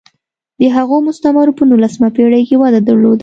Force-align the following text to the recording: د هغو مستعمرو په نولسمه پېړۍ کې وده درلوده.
د 0.59 0.61
هغو 0.75 0.95
مستعمرو 1.07 1.57
په 1.59 1.63
نولسمه 1.69 2.09
پېړۍ 2.15 2.43
کې 2.49 2.55
وده 2.61 2.79
درلوده. 2.87 3.19